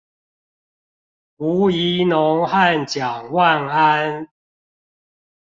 [1.37, 4.27] 吳怡農和蔣萬安